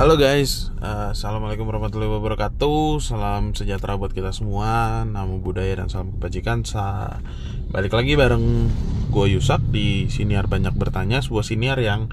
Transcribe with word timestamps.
Halo 0.00 0.16
guys, 0.16 0.72
uh, 0.80 1.12
Assalamualaikum 1.12 1.68
warahmatullahi 1.68 2.08
wabarakatuh. 2.08 3.04
Salam 3.04 3.52
sejahtera 3.52 4.00
buat 4.00 4.16
kita 4.16 4.32
semua. 4.32 5.04
Namo 5.04 5.44
budaya 5.44 5.76
dan 5.76 5.92
salam 5.92 6.16
kebajikan. 6.16 6.64
Sa 6.64 7.20
Balik 7.68 7.92
lagi 7.92 8.16
bareng 8.16 8.72
gue 9.12 9.26
Yusak 9.36 9.60
di 9.68 10.08
Siniar 10.08 10.48
Banyak 10.48 10.72
Bertanya 10.72 11.20
Sebuah 11.20 11.44
siniar 11.44 11.76
yang 11.84 12.08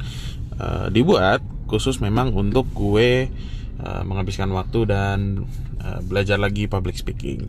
uh, 0.60 0.92
dibuat 0.92 1.40
khusus 1.72 2.04
memang 2.04 2.36
untuk 2.36 2.68
gue 2.76 3.32
uh, 3.80 4.04
menghabiskan 4.04 4.52
waktu 4.52 4.84
dan 4.84 5.48
uh, 5.80 6.04
belajar 6.04 6.36
lagi 6.36 6.68
public 6.68 7.00
speaking. 7.00 7.48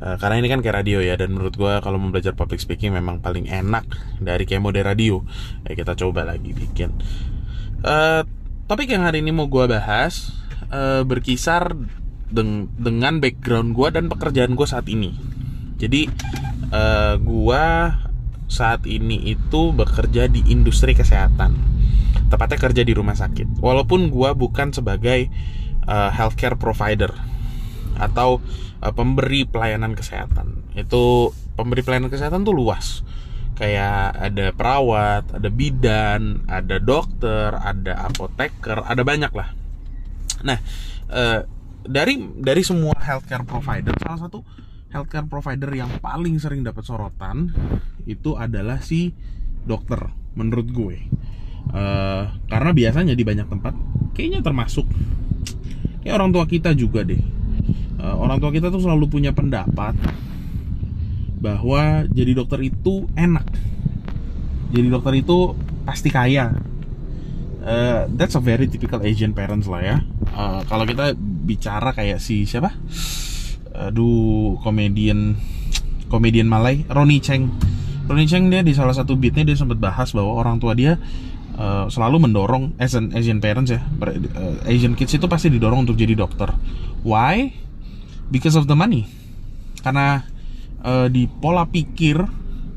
Uh, 0.00 0.16
karena 0.16 0.40
ini 0.40 0.48
kan 0.48 0.64
kayak 0.64 0.80
radio 0.80 1.04
ya 1.04 1.12
dan 1.20 1.36
menurut 1.36 1.52
gue 1.60 1.76
kalau 1.84 2.00
mau 2.00 2.08
belajar 2.08 2.32
public 2.32 2.64
speaking 2.64 2.96
memang 2.96 3.20
paling 3.20 3.44
enak 3.44 3.84
dari 4.16 4.48
kayak 4.48 4.64
mode 4.64 4.80
radio. 4.80 5.20
Kita 5.68 5.92
coba 5.92 6.24
lagi 6.24 6.56
bikin. 6.56 6.88
Uh, 7.84 8.24
topik 8.68 8.92
yang 8.92 9.08
hari 9.08 9.24
ini 9.24 9.32
mau 9.32 9.48
gue 9.48 9.64
bahas 9.64 10.28
uh, 10.68 11.00
berkisar 11.00 11.72
deng 12.28 12.68
dengan 12.76 13.16
background 13.16 13.72
gue 13.72 13.88
dan 13.88 14.12
pekerjaan 14.12 14.52
gue 14.52 14.68
saat 14.68 14.84
ini. 14.92 15.16
Jadi 15.80 16.04
uh, 16.68 17.16
gue 17.16 17.64
saat 18.44 18.84
ini 18.84 19.32
itu 19.32 19.72
bekerja 19.72 20.28
di 20.28 20.44
industri 20.52 20.92
kesehatan, 20.92 21.56
tepatnya 22.28 22.60
kerja 22.60 22.82
di 22.84 22.92
rumah 22.92 23.16
sakit. 23.16 23.56
Walaupun 23.56 24.12
gue 24.12 24.30
bukan 24.36 24.76
sebagai 24.76 25.32
uh, 25.88 26.12
healthcare 26.12 26.60
provider 26.60 27.16
atau 27.96 28.44
uh, 28.84 28.92
pemberi 28.92 29.48
pelayanan 29.48 29.96
kesehatan. 29.96 30.76
Itu 30.76 31.32
pemberi 31.56 31.80
pelayanan 31.80 32.12
kesehatan 32.12 32.44
tuh 32.44 32.52
luas 32.52 33.00
kayak 33.58 34.14
ada 34.14 34.54
perawat, 34.54 35.34
ada 35.34 35.50
bidan, 35.50 36.46
ada 36.46 36.78
dokter, 36.78 37.50
ada 37.58 38.06
apoteker, 38.06 38.86
ada 38.86 39.02
banyak 39.02 39.34
lah. 39.34 39.50
Nah, 40.46 40.58
eh, 41.10 41.42
dari 41.82 42.22
dari 42.38 42.62
semua 42.62 42.94
healthcare 43.02 43.42
provider, 43.42 43.98
salah 43.98 44.30
satu 44.30 44.46
healthcare 44.94 45.26
provider 45.26 45.74
yang 45.74 45.90
paling 45.98 46.38
sering 46.38 46.62
dapat 46.62 46.86
sorotan 46.86 47.50
itu 48.06 48.38
adalah 48.38 48.78
si 48.78 49.10
dokter, 49.66 50.06
menurut 50.38 50.70
gue. 50.70 50.96
Eh, 51.74 52.24
karena 52.46 52.70
biasanya 52.70 53.18
di 53.18 53.26
banyak 53.26 53.50
tempat, 53.50 53.74
kayaknya 54.14 54.40
termasuk 54.40 54.86
kayak 56.06 56.14
orang 56.14 56.30
tua 56.30 56.46
kita 56.46 56.78
juga 56.78 57.02
deh. 57.02 57.18
Eh, 57.98 58.14
orang 58.22 58.38
tua 58.38 58.54
kita 58.54 58.70
tuh 58.70 58.86
selalu 58.86 59.10
punya 59.10 59.34
pendapat 59.34 59.98
bahwa 61.38 62.04
jadi 62.10 62.34
dokter 62.34 62.60
itu 62.66 63.06
enak. 63.14 63.46
Jadi 64.74 64.88
dokter 64.90 65.14
itu 65.16 65.54
pasti 65.88 66.12
kaya. 66.12 66.52
Uh, 67.64 68.08
that's 68.16 68.36
a 68.36 68.42
very 68.42 68.68
typical 68.68 69.00
Asian 69.02 69.32
parents 69.32 69.66
lah 69.66 69.80
ya. 69.82 69.96
Uh, 70.32 70.60
kalau 70.68 70.84
kita 70.84 71.16
bicara 71.18 71.96
kayak 71.96 72.20
si 72.20 72.44
siapa? 72.44 72.74
Aduh 73.72 74.58
komedian 74.60 75.38
komedian 76.10 76.48
Malay 76.50 76.84
Ronnie 76.88 77.22
Cheng. 77.22 77.48
Ronnie 78.08 78.28
Cheng 78.28 78.48
dia 78.48 78.64
di 78.64 78.72
salah 78.72 78.96
satu 78.96 79.14
beatnya 79.16 79.52
dia 79.52 79.56
sempat 79.56 79.76
bahas 79.76 80.12
bahwa 80.16 80.32
orang 80.40 80.56
tua 80.56 80.72
dia 80.72 80.96
uh, 81.60 81.86
selalu 81.92 82.28
mendorong 82.28 82.72
as 82.80 82.96
an 82.96 83.12
Asian 83.12 83.40
parents 83.42 83.72
ya. 83.72 83.84
Asian 84.64 84.96
kids 84.96 85.12
itu 85.16 85.28
pasti 85.28 85.52
didorong 85.52 85.84
untuk 85.84 85.96
jadi 85.96 86.16
dokter. 86.16 86.52
Why? 87.04 87.52
Because 88.32 88.56
of 88.56 88.64
the 88.64 88.76
money. 88.76 89.08
Karena 89.84 90.24
uh, 90.84 91.06
di 91.10 91.26
pola 91.26 91.66
pikir 91.66 92.20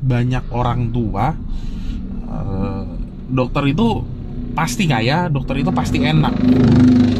banyak 0.02 0.50
orang 0.50 0.90
tua 0.90 1.36
uh, 2.26 2.86
dokter 3.30 3.64
itu 3.70 4.02
pasti 4.52 4.84
kaya, 4.90 5.32
dokter 5.32 5.64
itu 5.64 5.72
pasti 5.72 6.04
enak, 6.04 6.36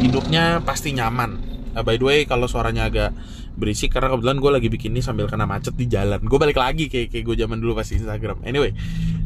hidupnya 0.04 0.60
pasti 0.60 0.92
nyaman. 0.92 1.40
Uh, 1.72 1.80
by 1.80 1.96
the 1.96 2.04
way, 2.04 2.18
kalau 2.28 2.44
suaranya 2.44 2.92
agak 2.92 3.16
berisik 3.56 3.92
karena 3.92 4.12
kebetulan 4.12 4.38
gue 4.40 4.50
lagi 4.52 4.68
bikin 4.72 4.90
ini 4.96 5.04
sambil 5.04 5.28
kena 5.28 5.48
macet 5.48 5.76
di 5.76 5.88
jalan. 5.88 6.20
Gue 6.24 6.36
balik 6.40 6.60
lagi 6.60 6.88
kayak 6.88 7.12
kayak 7.12 7.24
gue 7.24 7.36
zaman 7.40 7.56
dulu 7.60 7.76
pas 7.76 7.88
Instagram. 7.88 8.44
Anyway, 8.44 8.76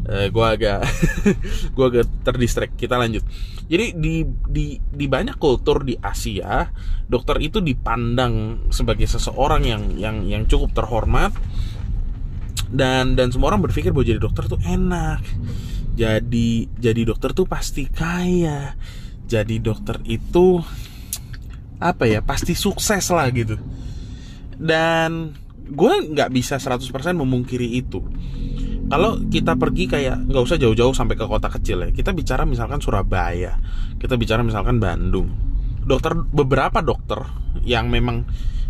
uh, 0.07 0.27
gue 0.31 0.47
agak 0.47 0.81
gue 1.77 1.87
agak 1.87 2.07
terdistract. 2.23 2.75
Kita 2.79 2.97
lanjut. 2.97 3.23
Jadi 3.67 3.99
di 3.99 4.23
di 4.47 4.67
di 4.79 5.07
banyak 5.11 5.37
kultur 5.37 5.83
di 5.83 5.99
Asia, 5.99 6.71
dokter 7.07 7.43
itu 7.43 7.59
dipandang 7.59 8.67
sebagai 8.71 9.11
seseorang 9.11 9.63
yang 9.67 9.83
yang 9.99 10.17
yang 10.27 10.43
cukup 10.47 10.73
terhormat. 10.73 11.35
Dan 12.67 13.15
dan 13.15 13.31
semua 13.31 13.55
orang 13.55 13.63
berpikir 13.63 13.95
bahwa 13.95 14.07
jadi 14.07 14.19
dokter 14.23 14.47
tuh 14.51 14.59
enak. 14.63 15.23
Jadi 15.95 16.71
jadi 16.79 17.03
dokter 17.07 17.35
tuh 17.35 17.47
pasti 17.47 17.87
kaya. 17.87 18.75
Jadi 19.27 19.59
dokter 19.59 19.99
itu 20.07 20.63
apa 21.77 22.09
ya 22.09 22.23
pasti 22.23 22.55
sukses 22.55 23.07
lah 23.11 23.27
gitu. 23.35 23.59
Dan 24.57 25.35
gue 25.67 25.93
nggak 26.15 26.31
bisa 26.31 26.63
100% 26.63 26.95
memungkiri 27.19 27.67
itu 27.75 27.99
kalau 28.87 29.19
kita 29.27 29.59
pergi 29.59 29.85
kayak 29.91 30.31
nggak 30.31 30.43
usah 30.47 30.59
jauh-jauh 30.59 30.95
sampai 30.95 31.19
ke 31.19 31.27
kota 31.27 31.51
kecil 31.51 31.87
ya. 31.87 31.91
Kita 31.91 32.15
bicara 32.15 32.47
misalkan 32.47 32.79
Surabaya 32.79 33.59
kita 33.97 34.15
bicara 34.21 34.45
misalkan 34.45 34.79
Bandung. 34.79 35.33
Dokter 35.87 36.15
beberapa 36.15 36.83
dokter 36.83 37.23
yang 37.63 37.89
memang 37.89 38.27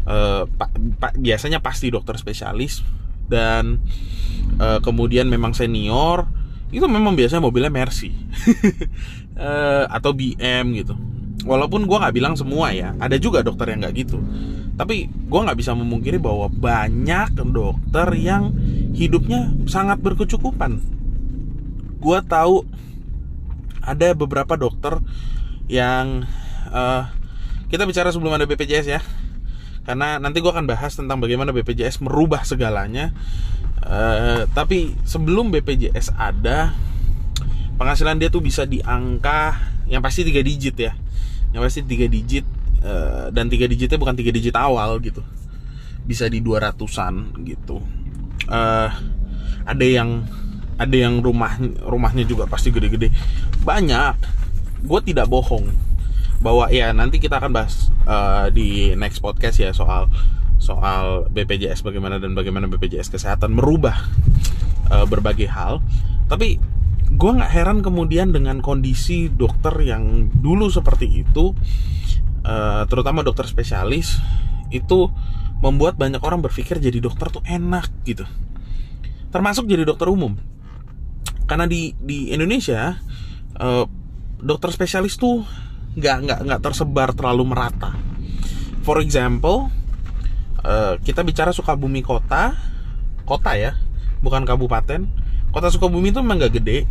eh, 0.06 0.44
pa, 0.46 0.66
pa, 1.00 1.08
biasanya 1.16 1.60
pasti 1.60 1.90
dokter 1.90 2.14
spesialis 2.20 2.84
dan 3.26 3.82
uh, 4.62 4.78
kemudian 4.78 5.26
memang 5.26 5.50
senior 5.50 6.30
itu 6.70 6.86
memang 6.86 7.18
biasanya 7.18 7.42
mobilnya 7.42 7.74
Mercy. 7.74 8.14
Uh, 9.34 9.82
atau 9.96 10.14
BM 10.14 10.78
gitu 10.78 10.94
walaupun 11.46 11.86
gue 11.86 11.96
nggak 11.96 12.14
bilang 12.14 12.34
semua 12.34 12.74
ya 12.74 12.92
ada 12.98 13.16
juga 13.16 13.40
dokter 13.40 13.72
yang 13.72 13.86
nggak 13.86 13.94
gitu. 13.96 14.18
Tapi 14.76 15.08
gue 15.08 15.40
nggak 15.40 15.56
bisa 15.56 15.72
memungkiri 15.72 16.20
bahwa 16.20 16.52
banyak 16.52 17.32
dokter 17.32 18.08
yang 18.18 18.52
hidupnya 18.92 19.54
sangat 19.64 20.02
berkecukupan. 20.04 20.82
Gue 21.96 22.18
tahu 22.28 22.66
ada 23.80 24.12
beberapa 24.12 24.58
dokter 24.58 25.00
yang 25.70 26.26
uh, 26.68 27.08
kita 27.72 27.88
bicara 27.88 28.12
sebelum 28.12 28.36
ada 28.36 28.44
BPJS 28.44 28.86
ya. 28.90 29.00
Karena 29.86 30.18
nanti 30.18 30.42
gue 30.42 30.50
akan 30.50 30.66
bahas 30.66 30.98
tentang 30.98 31.22
bagaimana 31.22 31.54
BPJS 31.54 32.02
merubah 32.02 32.42
segalanya. 32.42 33.14
Uh, 33.86 34.50
tapi 34.50 34.98
sebelum 35.06 35.54
BPJS 35.54 36.10
ada, 36.18 36.74
penghasilan 37.78 38.18
dia 38.18 38.26
tuh 38.26 38.42
bisa 38.42 38.66
di 38.66 38.82
angka 38.82 39.54
yang 39.86 40.02
pasti 40.02 40.26
tiga 40.26 40.42
digit 40.42 40.74
ya, 40.74 40.92
yang 41.54 41.62
pasti 41.62 41.82
tiga 41.86 42.06
digit 42.10 42.46
uh, 42.82 43.28
dan 43.30 43.46
tiga 43.46 43.66
digitnya 43.70 43.98
bukan 43.98 44.16
tiga 44.16 44.30
digit 44.34 44.54
awal 44.56 44.98
gitu, 45.02 45.22
bisa 46.06 46.26
di 46.26 46.42
dua 46.42 46.70
ratusan 46.70 47.42
gitu. 47.46 47.82
Uh, 48.46 48.90
ada 49.66 49.86
yang 49.86 50.22
ada 50.76 50.92
yang 50.92 51.24
rumah 51.24 51.56
rumahnya 51.82 52.28
juga 52.28 52.44
pasti 52.46 52.70
gede-gede 52.70 53.10
banyak. 53.64 54.14
Gue 54.84 55.00
tidak 55.02 55.26
bohong 55.26 55.72
bahwa 56.38 56.68
ya 56.68 56.92
nanti 56.92 57.16
kita 57.16 57.40
akan 57.40 57.50
bahas 57.50 57.88
uh, 58.04 58.52
di 58.52 58.92
next 58.94 59.24
podcast 59.24 59.56
ya 59.56 59.72
soal 59.72 60.06
soal 60.60 61.28
BPJS 61.32 61.80
bagaimana 61.84 62.20
dan 62.20 62.36
bagaimana 62.36 62.68
BPJS 62.68 63.08
kesehatan 63.08 63.56
merubah 63.56 63.96
uh, 64.92 65.08
berbagai 65.08 65.48
hal. 65.48 65.80
Tapi 66.28 66.60
gue 67.06 67.30
nggak 67.30 67.52
heran 67.54 67.78
kemudian 67.86 68.34
dengan 68.34 68.58
kondisi 68.58 69.30
dokter 69.30 69.72
yang 69.86 70.26
dulu 70.30 70.66
seperti 70.66 71.22
itu, 71.22 71.54
uh, 72.42 72.82
terutama 72.90 73.22
dokter 73.22 73.46
spesialis 73.46 74.18
itu 74.74 75.10
membuat 75.62 75.96
banyak 75.96 76.20
orang 76.20 76.42
berpikir 76.42 76.82
jadi 76.82 76.98
dokter 76.98 77.30
tuh 77.30 77.42
enak 77.46 77.88
gitu. 78.04 78.26
Termasuk 79.30 79.70
jadi 79.70 79.86
dokter 79.86 80.10
umum. 80.10 80.36
Karena 81.46 81.70
di 81.70 81.94
di 82.02 82.34
Indonesia 82.34 82.98
uh, 83.56 83.86
dokter 84.42 84.74
spesialis 84.74 85.14
tuh 85.16 85.46
nggak 85.96 86.16
nggak 86.26 86.38
nggak 86.44 86.60
tersebar 86.60 87.14
terlalu 87.16 87.54
merata. 87.54 87.94
For 88.84 89.00
example, 89.00 89.70
uh, 90.62 90.98
kita 91.00 91.22
bicara 91.22 91.50
Sukabumi 91.50 92.02
kota, 92.04 92.54
kota 93.24 93.52
ya, 93.54 93.78
bukan 94.20 94.42
kabupaten. 94.42 95.25
Kota 95.56 95.72
Sukabumi 95.72 96.12
itu 96.12 96.20
memang 96.20 96.36
nggak 96.36 96.60
gede, 96.60 96.84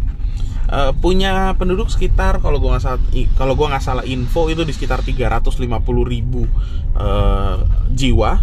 uh, 0.73 0.89
punya 0.97 1.53
penduduk 1.53 1.85
sekitar 1.94 2.41
kalau 2.41 2.57
gua 2.57 2.73
nggak 2.73 2.83
salah 2.89 3.01
kalau 3.38 3.53
gua 3.53 3.77
nggak 3.77 3.85
salah 3.85 4.01
info 4.09 4.50
itu 4.50 4.65
di 4.65 4.73
sekitar 4.73 5.06
350 5.06 5.69
ribu 6.01 6.50
uh, 6.97 7.62
jiwa. 7.94 8.41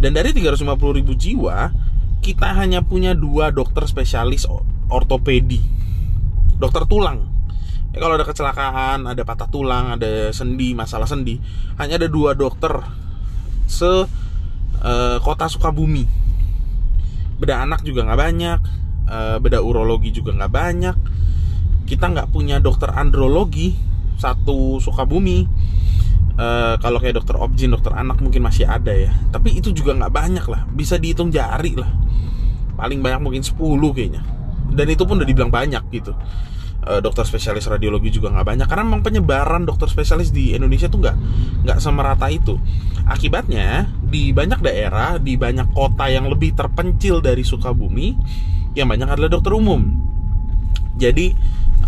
Dan 0.00 0.16
dari 0.16 0.32
350 0.32 0.64
ribu 0.96 1.12
jiwa, 1.12 1.68
kita 2.24 2.48
hanya 2.56 2.80
punya 2.80 3.12
dua 3.12 3.52
dokter 3.52 3.84
spesialis 3.84 4.48
ortopedi, 4.88 5.60
dokter 6.56 6.88
tulang. 6.88 7.28
Ya, 7.92 8.00
kalau 8.00 8.16
ada 8.16 8.24
kecelakaan 8.24 9.04
ada 9.04 9.20
patah 9.20 9.52
tulang 9.52 10.00
ada 10.00 10.32
sendi 10.32 10.72
masalah 10.72 11.04
sendi 11.04 11.36
hanya 11.76 12.00
ada 12.00 12.08
dua 12.08 12.32
dokter 12.32 12.72
se 13.68 13.84
uh, 13.84 15.20
kota 15.20 15.44
Sukabumi. 15.44 16.08
Beda 17.36 17.60
anak 17.60 17.84
juga 17.84 18.08
nggak 18.08 18.16
banyak 18.16 18.81
uh, 19.12 19.36
beda 19.38 19.60
urologi 19.60 20.10
juga 20.10 20.32
nggak 20.32 20.52
banyak. 20.52 20.96
Kita 21.84 22.08
nggak 22.08 22.32
punya 22.32 22.56
dokter 22.58 22.88
andrologi 22.88 23.76
satu 24.16 24.80
Sukabumi. 24.80 25.44
Uh, 26.32 26.80
kalau 26.80 26.96
kayak 26.96 27.20
dokter 27.20 27.36
objin 27.36 27.68
dokter 27.68 27.92
anak 27.92 28.16
mungkin 28.24 28.40
masih 28.40 28.64
ada 28.64 28.90
ya. 28.96 29.12
Tapi 29.28 29.60
itu 29.60 29.68
juga 29.76 29.92
nggak 29.92 30.12
banyak 30.12 30.46
lah. 30.48 30.64
Bisa 30.72 30.96
dihitung 30.96 31.28
jari 31.28 31.76
lah. 31.76 31.92
Paling 32.72 33.04
banyak 33.04 33.20
mungkin 33.20 33.44
10 33.44 33.60
kayaknya. 33.92 34.24
Dan 34.72 34.88
itu 34.88 35.04
pun 35.04 35.20
udah 35.20 35.28
dibilang 35.28 35.52
banyak 35.52 35.84
gitu. 35.92 36.16
Uh, 36.82 36.98
dokter 36.98 37.22
spesialis 37.28 37.68
radiologi 37.68 38.08
juga 38.08 38.32
nggak 38.32 38.46
banyak. 38.48 38.66
Karena 38.66 38.84
memang 38.88 39.04
penyebaran 39.04 39.68
dokter 39.68 39.92
spesialis 39.92 40.32
di 40.32 40.56
Indonesia 40.56 40.88
tuh 40.88 41.04
nggak 41.04 41.16
nggak 41.68 41.78
semerata 41.84 42.32
itu. 42.32 42.56
Akibatnya 43.04 43.92
di 44.00 44.32
banyak 44.32 44.64
daerah 44.64 45.20
di 45.20 45.36
banyak 45.36 45.76
kota 45.76 46.08
yang 46.08 46.32
lebih 46.32 46.56
terpencil 46.56 47.20
dari 47.20 47.44
Sukabumi 47.44 48.16
yang 48.72 48.88
banyak 48.88 49.08
adalah 49.08 49.30
dokter 49.30 49.52
umum. 49.52 49.80
Jadi 50.96 51.32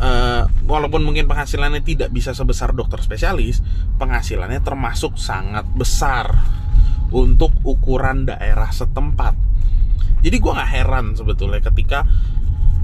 uh, 0.00 0.48
walaupun 0.64 1.04
mungkin 1.04 1.28
penghasilannya 1.28 1.84
tidak 1.84 2.10
bisa 2.10 2.32
sebesar 2.32 2.72
dokter 2.72 2.98
spesialis 3.04 3.60
penghasilannya 4.00 4.60
termasuk 4.64 5.20
sangat 5.20 5.69
besar 5.76 6.32
untuk 7.14 7.54
ukuran 7.62 8.26
daerah 8.26 8.72
setempat. 8.72 9.36
Jadi 10.25 10.36
gue 10.40 10.52
nggak 10.56 10.72
heran 10.72 11.12
sebetulnya 11.14 11.60
ketika 11.60 12.08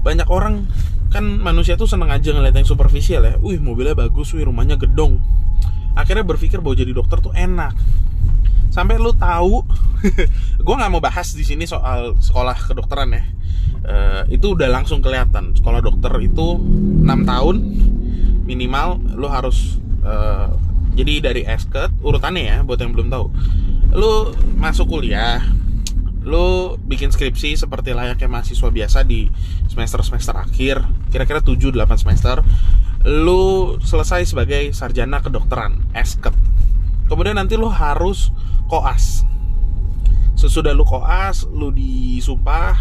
banyak 0.01 0.29
orang 0.29 0.69
kan 1.11 1.25
manusia 1.25 1.75
tuh 1.75 1.89
seneng 1.89 2.07
aja 2.07 2.31
ngeliat 2.31 2.55
yang 2.55 2.69
superficial 2.69 3.25
ya. 3.25 3.35
Wih 3.41 3.59
mobilnya 3.59 3.97
bagus 3.97 4.31
wih 4.37 4.45
rumahnya 4.45 4.77
gedong. 4.77 5.19
Akhirnya 5.97 6.23
berpikir 6.23 6.63
bahwa 6.63 6.77
jadi 6.77 6.95
dokter 6.95 7.19
tuh 7.19 7.35
enak 7.35 7.75
sampai 8.71 8.97
lu 8.97 9.11
tahu 9.11 9.61
gue 10.65 10.75
nggak 10.75 10.91
mau 10.91 11.03
bahas 11.03 11.35
di 11.35 11.43
sini 11.43 11.67
soal 11.67 12.17
sekolah 12.17 12.57
kedokteran 12.71 13.11
ya. 13.13 13.23
Uh, 13.81 14.23
itu 14.29 14.55
udah 14.55 14.69
langsung 14.71 15.03
kelihatan. 15.03 15.53
Sekolah 15.53 15.83
dokter 15.83 16.09
itu 16.23 16.57
6 16.57 17.05
tahun 17.05 17.55
minimal 18.47 18.97
lu 19.15 19.27
harus 19.29 19.77
uh, 20.01 20.53
jadi 20.91 21.23
dari 21.23 21.41
esket 21.47 21.87
urutannya 22.03 22.43
ya 22.47 22.57
buat 22.63 22.79
yang 22.81 22.95
belum 22.95 23.11
tahu. 23.11 23.25
Lu 23.93 24.33
masuk 24.57 24.87
kuliah 24.97 25.43
lu 26.21 26.77
bikin 26.85 27.09
skripsi 27.09 27.57
seperti 27.57 27.97
layaknya 27.97 28.29
mahasiswa 28.29 28.69
biasa 28.69 29.01
di 29.01 29.25
semester-semester 29.73 30.37
akhir, 30.37 30.85
kira-kira 31.09 31.41
7-8 31.41 31.73
semester, 31.97 32.45
lu 33.09 33.75
selesai 33.81 34.29
sebagai 34.29 34.69
sarjana 34.69 35.17
kedokteran, 35.25 35.81
esket. 35.97 36.33
Kemudian 37.09 37.41
nanti 37.41 37.57
lu 37.57 37.73
harus 37.73 38.29
koas. 38.71 39.27
Sesudah 40.39 40.71
lu 40.71 40.87
koas, 40.87 41.43
lu 41.51 41.75
disumpah, 41.75 42.79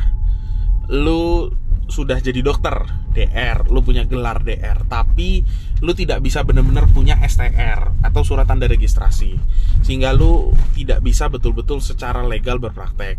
lu 0.87 1.50
sudah 1.90 2.22
jadi 2.22 2.38
dokter 2.46 2.87
DR, 3.10 3.66
lu 3.66 3.82
punya 3.82 4.06
gelar 4.06 4.46
DR, 4.46 4.87
tapi 4.87 5.42
lu 5.82 5.90
tidak 5.98 6.22
bisa 6.22 6.46
benar-benar 6.46 6.87
punya 6.94 7.19
STR 7.19 7.98
atau 8.06 8.22
surat 8.22 8.46
tanda 8.46 8.70
registrasi. 8.70 9.34
Sehingga 9.82 10.14
lu 10.14 10.54
tidak 10.78 11.02
bisa 11.02 11.26
betul-betul 11.26 11.82
secara 11.82 12.22
legal 12.22 12.62
berpraktek. 12.62 13.19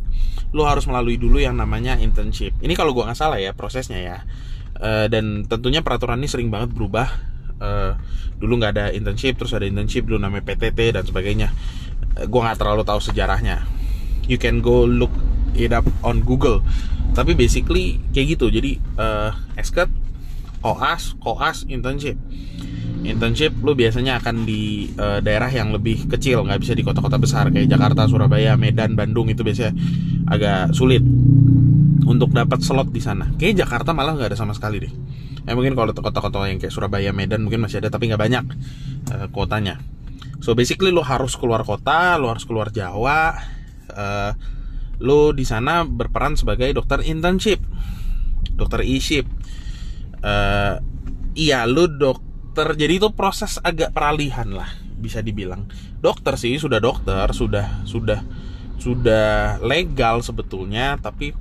Lu 0.56 0.64
harus 0.64 0.88
melalui 0.88 1.20
dulu 1.20 1.44
yang 1.44 1.60
namanya 1.60 2.00
internship. 2.00 2.56
Ini 2.64 2.72
kalau 2.74 2.96
gua 2.96 3.12
nggak 3.12 3.20
salah 3.20 3.38
ya 3.44 3.52
prosesnya 3.52 4.00
ya. 4.00 4.18
Uh, 4.82 5.06
dan 5.12 5.46
tentunya 5.46 5.84
peraturan 5.84 6.24
ini 6.24 6.32
sering 6.32 6.48
banget 6.48 6.72
berubah. 6.72 7.12
Uh, 7.62 7.94
dulu 8.42 8.58
nggak 8.58 8.74
ada 8.80 8.86
internship, 8.96 9.38
terus 9.38 9.54
ada 9.54 9.68
internship 9.68 10.08
dulu 10.08 10.18
namanya 10.18 10.48
PTT 10.48 10.96
dan 10.96 11.04
sebagainya. 11.04 11.52
Gua 12.28 12.42
nggak 12.50 12.60
terlalu 12.60 12.84
tahu 12.84 13.00
sejarahnya. 13.00 13.64
You 14.28 14.38
can 14.38 14.60
go 14.64 14.86
look 14.86 15.12
it 15.56 15.72
up 15.76 15.88
on 16.06 16.24
Google. 16.24 16.64
Tapi 17.12 17.36
basically 17.36 18.00
kayak 18.16 18.40
gitu. 18.40 18.48
Jadi 18.48 18.80
uh, 18.96 19.36
esket 19.60 19.92
OAS 20.62 21.18
koas 21.20 21.68
internship. 21.68 22.16
Internship 23.02 23.58
lu 23.66 23.74
biasanya 23.74 24.22
akan 24.22 24.46
di 24.46 24.94
uh, 24.96 25.20
daerah 25.20 25.50
yang 25.50 25.74
lebih 25.74 26.08
kecil. 26.08 26.46
Nggak 26.46 26.62
bisa 26.62 26.74
di 26.78 26.86
kota-kota 26.86 27.18
besar 27.18 27.50
kayak 27.50 27.68
Jakarta 27.68 28.06
Surabaya 28.06 28.56
Medan 28.56 28.94
Bandung. 28.94 29.28
Itu 29.28 29.42
biasanya 29.42 29.74
agak 30.30 30.78
sulit 30.78 31.02
untuk 32.06 32.32
dapat 32.32 32.62
slot 32.62 32.94
di 32.94 33.02
sana. 33.02 33.34
Kayak 33.36 33.66
Jakarta 33.66 33.92
malah 33.92 34.16
nggak 34.16 34.32
ada 34.32 34.38
sama 34.38 34.54
sekali 34.54 34.86
deh. 34.86 34.94
Ya 35.42 35.58
mungkin 35.58 35.74
kalau 35.74 35.90
kota-kota 35.92 36.46
yang 36.46 36.62
kayak 36.62 36.70
Surabaya 36.70 37.10
Medan 37.10 37.42
mungkin 37.42 37.66
masih 37.66 37.82
ada 37.82 37.90
tapi 37.90 38.08
nggak 38.14 38.22
banyak 38.22 38.46
uh, 39.10 39.28
kuotanya 39.34 39.82
so 40.42 40.58
basically 40.58 40.90
lu 40.90 41.06
harus 41.06 41.38
keluar 41.38 41.62
kota 41.64 42.18
lu 42.18 42.28
harus 42.28 42.44
keluar 42.44 42.74
Jawa 42.74 43.38
uh, 43.94 44.32
lo 45.02 45.34
di 45.34 45.46
sana 45.46 45.86
berperan 45.86 46.38
sebagai 46.38 46.70
dokter 46.74 47.02
internship 47.06 47.62
dokter 48.56 48.86
e-ship. 48.86 49.26
Uh, 50.22 50.78
iya 51.34 51.66
lo 51.66 51.90
dokter 51.90 52.78
jadi 52.78 53.02
itu 53.02 53.10
proses 53.16 53.58
agak 53.66 53.96
peralihan 53.96 54.54
lah 54.54 54.70
bisa 55.02 55.26
dibilang. 55.26 55.66
Dokter 55.98 56.38
sih 56.38 56.62
sudah 56.62 56.78
dokter 56.78 57.26
sudah 57.34 57.82
sudah 57.90 58.22
sudah 58.78 59.62
legal 59.62 60.22
sebetulnya 60.26 60.98
tapi 61.02 61.34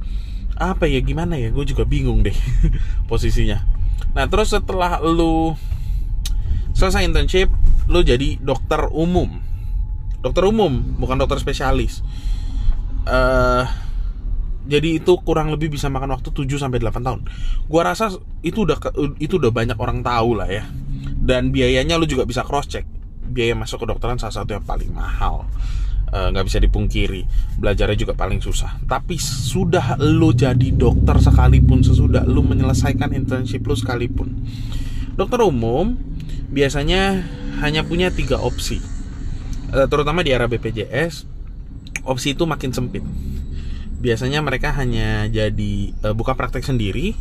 apa 0.60 0.84
ya 0.84 1.00
gimana 1.00 1.40
ya 1.40 1.48
gue 1.48 1.64
juga 1.64 1.84
bingung 1.84 2.24
deh 2.24 2.36
posisinya. 3.10 3.60
Nah 4.16 4.24
terus 4.28 4.52
setelah 4.52 5.00
lu 5.04 5.56
selesai 6.72 7.04
internship 7.04 7.52
lu 7.90 8.00
jadi 8.06 8.38
dokter 8.38 8.86
umum 8.94 9.42
dokter 10.22 10.46
umum 10.46 10.96
bukan 10.96 11.18
dokter 11.18 11.42
spesialis 11.42 12.06
uh, 13.10 13.66
jadi 14.70 15.02
itu 15.02 15.12
kurang 15.26 15.50
lebih 15.50 15.72
bisa 15.72 15.90
makan 15.90 16.14
waktu 16.14 16.30
7 16.30 16.46
sampai 16.60 16.78
8 16.78 17.00
tahun. 17.00 17.26
Gua 17.66 17.82
rasa 17.82 18.12
itu 18.44 18.68
udah 18.68 18.78
itu 19.18 19.40
udah 19.40 19.50
banyak 19.50 19.74
orang 19.80 20.04
tahu 20.04 20.36
lah 20.36 20.46
ya. 20.46 20.68
Dan 21.16 21.50
biayanya 21.50 21.96
lu 21.96 22.04
juga 22.04 22.28
bisa 22.28 22.44
cross 22.44 22.68
check. 22.68 22.84
Biaya 23.24 23.56
masuk 23.56 23.82
ke 23.82 23.86
dokteran 23.88 24.20
salah 24.20 24.36
satu 24.36 24.54
yang 24.54 24.62
paling 24.62 24.92
mahal. 24.92 25.48
Eh, 26.10 26.26
nggak 26.34 26.42
uh, 26.42 26.48
bisa 26.50 26.58
dipungkiri 26.58 27.22
belajarnya 27.62 27.94
juga 27.94 28.18
paling 28.18 28.42
susah 28.42 28.82
tapi 28.90 29.14
sudah 29.22 29.94
lu 30.02 30.34
jadi 30.34 30.74
dokter 30.74 31.14
sekalipun 31.22 31.86
sesudah 31.86 32.26
lu 32.26 32.42
menyelesaikan 32.42 33.14
internship 33.14 33.62
lu 33.62 33.78
sekalipun 33.78 34.42
dokter 35.14 35.38
umum 35.46 35.94
biasanya 36.50 37.22
hanya 37.62 37.84
punya 37.86 38.10
tiga 38.10 38.40
opsi 38.40 38.82
uh, 39.74 39.86
terutama 39.86 40.24
di 40.26 40.34
era 40.34 40.50
BPJS 40.50 41.30
opsi 42.04 42.36
itu 42.36 42.44
makin 42.48 42.72
sempit. 42.72 43.04
Biasanya 44.00 44.40
mereka 44.40 44.72
hanya 44.72 45.28
jadi 45.28 45.92
uh, 46.04 46.14
buka 46.16 46.32
praktek 46.36 46.64
sendiri. 46.64 47.12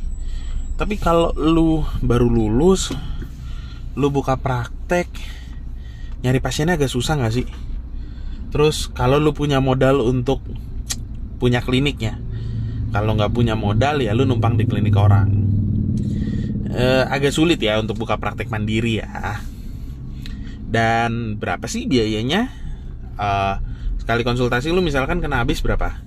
Tapi 0.79 0.95
kalau 0.95 1.35
lu 1.35 1.83
baru 1.99 2.31
lulus, 2.31 2.95
lu 3.99 4.07
buka 4.07 4.39
praktek, 4.39 5.11
nyari 6.23 6.39
pasiennya 6.39 6.79
agak 6.79 6.87
susah 6.87 7.19
nggak 7.19 7.35
sih? 7.35 7.47
Terus 8.55 8.87
kalau 8.95 9.19
lu 9.19 9.35
punya 9.35 9.59
modal 9.59 9.99
untuk 9.99 10.39
punya 11.35 11.59
kliniknya, 11.59 12.15
kalau 12.95 13.11
nggak 13.19 13.35
punya 13.35 13.59
modal 13.59 13.99
ya 13.99 14.15
lu 14.15 14.23
numpang 14.23 14.55
di 14.55 14.63
klinik 14.63 14.95
orang. 14.95 15.48
Uh, 16.69 17.01
agak 17.09 17.33
sulit 17.33 17.57
ya 17.57 17.81
untuk 17.81 17.97
buka 17.97 18.21
praktek 18.21 18.53
mandiri 18.53 19.01
ya. 19.01 19.41
Dan 20.69 21.41
berapa 21.41 21.65
sih 21.65 21.89
biayanya? 21.89 22.45
Uh, 23.17 23.57
sekali 23.97 24.21
konsultasi 24.21 24.69
lu 24.69 24.85
misalkan 24.85 25.17
kena 25.17 25.41
habis 25.41 25.65
berapa? 25.65 25.97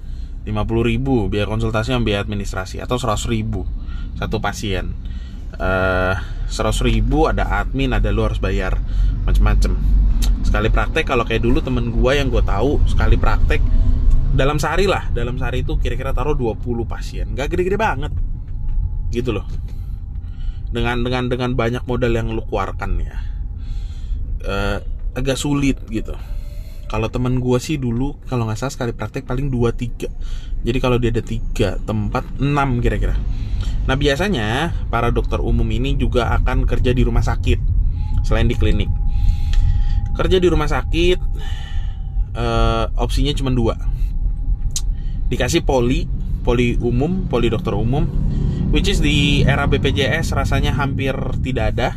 50 0.43 0.91
ribu 0.91 1.31
biaya 1.31 1.47
konsultasi 1.47 1.95
yang 1.95 2.03
biaya 2.03 2.27
administrasi 2.27 2.83
atau 2.83 2.99
100 2.99 3.31
ribu 3.31 3.63
satu 4.19 4.43
pasien. 4.43 4.91
Eh, 5.55 6.15
100 6.51 6.83
ribu 6.83 7.31
ada 7.31 7.63
admin 7.63 7.95
ada 7.95 8.11
lu 8.11 8.27
harus 8.27 8.43
bayar 8.43 8.75
macem-macem. 9.23 9.79
Sekali 10.43 10.67
praktek 10.67 11.07
kalau 11.07 11.23
kayak 11.23 11.47
dulu 11.47 11.63
temen 11.63 11.95
gua 11.95 12.19
yang 12.19 12.27
gue 12.27 12.43
tahu 12.43 12.83
sekali 12.91 13.15
praktek 13.15 13.63
dalam 14.35 14.59
sehari 14.59 14.91
lah 14.91 15.13
dalam 15.15 15.39
sehari 15.39 15.63
itu 15.63 15.79
kira-kira 15.79 16.11
taruh 16.11 16.35
20 16.35 16.59
pasien. 16.91 17.31
Nggak 17.31 17.55
gede-gede 17.55 17.79
banget. 17.79 18.13
Gitu 19.15 19.31
loh 19.31 19.47
dengan 20.73 21.05
dengan 21.05 21.29
dengan 21.29 21.51
banyak 21.53 21.85
modal 21.85 22.13
yang 22.17 22.33
lu 22.33 22.43
keluarkan 22.49 22.99
ya. 22.99 23.17
Uh, 24.43 24.79
agak 25.13 25.37
sulit 25.37 25.79
gitu. 25.93 26.17
Kalau 26.89 27.09
teman 27.09 27.41
gue 27.41 27.59
sih 27.61 27.81
dulu 27.81 28.21
kalau 28.29 28.45
nggak 28.49 28.59
salah 28.61 28.73
sekali 28.75 28.93
praktek 28.93 29.25
paling 29.25 29.49
2 29.49 29.73
3 29.73 30.63
jadi 30.63 30.79
kalau 30.79 31.01
dia 31.01 31.11
ada 31.11 31.25
tiga 31.25 31.81
tempat 31.83 32.23
6 32.39 32.85
kira-kira. 32.85 33.19
Nah 33.83 33.99
biasanya 33.99 34.71
para 34.93 35.11
dokter 35.11 35.43
umum 35.43 35.67
ini 35.67 35.99
juga 35.99 36.31
akan 36.39 36.69
kerja 36.69 36.95
di 36.95 37.03
rumah 37.03 37.23
sakit 37.23 37.59
selain 38.23 38.47
di 38.47 38.55
klinik. 38.55 38.91
Kerja 40.15 40.39
di 40.39 40.47
rumah 40.47 40.71
sakit 40.71 41.19
uh, 42.39 42.87
opsinya 42.95 43.35
cuma 43.35 43.51
dua. 43.51 43.75
Dikasih 45.27 45.67
poli 45.67 46.07
poli 46.47 46.79
umum 46.79 47.27
poli 47.27 47.51
dokter 47.51 47.75
umum 47.75 48.07
which 48.73 48.89
is 48.89 48.99
di 49.05 49.45
era 49.45 49.69
BPJS 49.69 50.35
rasanya 50.35 50.75
hampir 50.75 51.15
tidak 51.45 51.77
ada. 51.77 51.95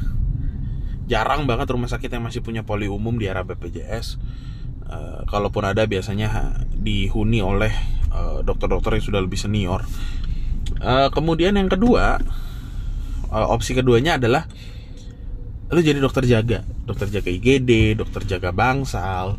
Jarang 1.05 1.48
banget 1.48 1.70
rumah 1.70 1.88
sakit 1.88 2.10
yang 2.12 2.27
masih 2.27 2.41
punya 2.44 2.65
poli 2.65 2.89
umum 2.89 3.15
di 3.15 3.29
era 3.29 3.46
BPJS 3.46 4.20
Eh, 4.86 5.22
kalaupun 5.25 5.65
ada 5.65 5.82
biasanya 5.89 6.62
dihuni 6.77 7.41
oleh 7.41 7.74
eh, 8.13 8.39
dokter-dokter 8.46 9.01
yang 9.01 9.05
sudah 9.05 9.22
lebih 9.22 9.39
senior. 9.39 9.82
Uh, 10.75 11.08
kemudian 11.13 11.53
yang 11.55 11.70
kedua, 11.70 12.17
uh, 13.29 13.48
opsi 13.53 13.77
keduanya 13.77 14.17
adalah 14.17 14.50
lu 15.70 15.77
jadi 15.82 16.01
dokter 16.01 16.25
jaga. 16.25 16.65
Dokter 16.86 17.10
jaga 17.10 17.29
IGD 17.29 17.96
dokter 17.98 18.25
jaga 18.25 18.50
bangsal. 18.50 19.38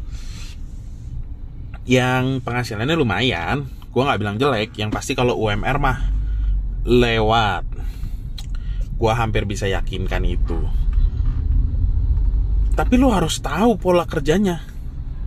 Yang 1.86 2.42
penghasilannya 2.46 2.94
lumayan. 2.94 3.66
Gue 3.90 4.02
nggak 4.06 4.18
bilang 4.22 4.38
jelek. 4.38 4.74
Yang 4.78 4.90
pasti 4.94 5.12
kalau 5.18 5.34
UMR 5.34 5.76
mah 5.82 5.98
lewat. 6.86 7.66
Gue 8.96 9.12
hampir 9.12 9.44
bisa 9.44 9.68
yakinkan 9.68 10.24
itu. 10.24 10.56
Tapi 12.72 12.94
lu 12.96 13.10
harus 13.12 13.42
tahu 13.42 13.76
pola 13.76 14.08
kerjanya. 14.08 14.62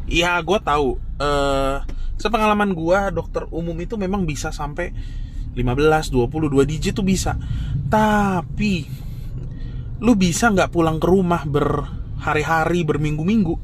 Ya 0.10 0.39
gue 0.42 0.60
tahu. 0.63 0.98
Eh 1.22 1.78
sepengalaman 2.20 2.75
gue 2.75 3.00
dokter 3.16 3.48
umum 3.51 3.75
itu 3.80 3.96
memang 3.96 4.28
bisa 4.28 4.51
sampai 4.51 4.92
15, 5.56 6.12
20, 6.12 6.30
2 6.30 6.72
digit 6.72 6.94
tuh 6.96 7.06
bisa. 7.06 7.36
Tapi 7.92 8.88
lu 10.00 10.16
bisa 10.16 10.50
nggak 10.50 10.72
pulang 10.72 10.98
ke 10.98 11.08
rumah 11.12 11.44
berhari-hari 11.44 12.88
berminggu-minggu? 12.88 13.56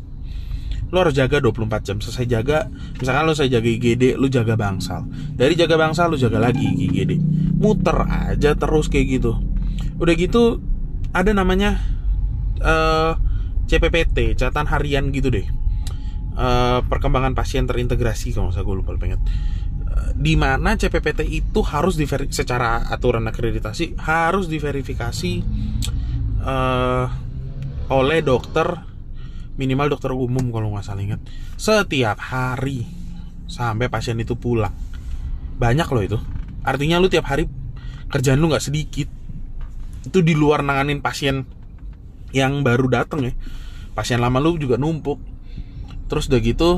Lu 0.93 0.97
harus 1.01 1.17
jaga 1.17 1.41
24 1.41 1.81
jam. 1.81 1.97
Selesai 1.97 2.25
jaga 2.29 2.69
misalkan 3.01 3.25
lu 3.25 3.33
saya 3.33 3.49
jaga 3.49 3.69
IGD 3.69 4.19
lu 4.19 4.29
jaga 4.29 4.53
bangsal. 4.53 5.09
Dari 5.33 5.57
jaga 5.57 5.81
bangsal 5.81 6.13
lu 6.13 6.17
jaga 6.17 6.37
lagi 6.37 6.65
IGD 6.65 7.11
muter 7.65 7.97
aja 8.05 8.53
terus 8.53 8.85
kayak 8.85 9.17
gitu. 9.17 9.41
Udah 9.97 10.13
gitu 10.13 10.61
ada 11.09 11.33
namanya 11.33 11.81
uh, 12.61 13.17
CPPT 13.65 14.37
catatan 14.37 14.69
harian 14.69 15.09
gitu 15.09 15.33
deh. 15.33 15.49
Uh, 16.35 16.83
perkembangan 16.85 17.33
pasien 17.33 17.63
terintegrasi 17.63 18.35
kalau 18.35 18.51
saya 18.51 18.67
gue 18.67 18.75
lupa 18.75 18.91
pengen 18.99 19.23
uh, 19.87 20.11
di 20.19 20.35
mana 20.35 20.75
CPPT 20.75 21.23
itu 21.31 21.63
harus 21.63 21.95
diveri 21.95 22.27
secara 22.27 22.91
aturan 22.91 23.23
akreditasi 23.23 23.95
harus 24.03 24.51
diverifikasi 24.51 25.33
uh, 26.43 27.07
oleh 27.87 28.19
dokter 28.19 28.67
minimal 29.55 29.95
dokter 29.95 30.11
umum 30.11 30.51
kalau 30.51 30.75
nggak 30.75 30.85
salah 30.85 31.01
ingat. 31.07 31.23
Setiap 31.55 32.19
hari 32.19 32.83
sampai 33.47 33.87
pasien 33.87 34.19
itu 34.19 34.35
pulang. 34.35 34.75
Banyak 35.55 35.87
loh 35.87 36.03
itu 36.03 36.19
artinya 36.65 36.97
lu 36.97 37.07
tiap 37.07 37.29
hari 37.29 37.45
kerjaan 38.09 38.41
lu 38.41 38.49
nggak 38.49 38.65
sedikit. 38.65 39.07
Itu 40.05 40.25
di 40.25 40.33
luar 40.33 40.65
nanganin 40.65 40.99
pasien 40.99 41.45
yang 42.33 42.65
baru 42.65 42.89
dateng 42.89 43.29
ya. 43.29 43.33
Pasien 43.93 44.19
lama 44.19 44.41
lu 44.41 44.57
juga 44.57 44.75
numpuk. 44.75 45.21
Terus 46.09 46.27
udah 46.27 46.41
gitu 46.41 46.69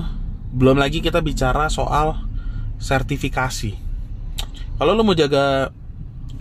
belum 0.51 0.79
lagi 0.79 0.99
kita 0.99 1.23
bicara 1.23 1.71
soal 1.71 2.19
sertifikasi. 2.77 3.73
Kalau 4.77 4.91
lu 4.93 5.01
mau 5.01 5.17
jaga 5.17 5.73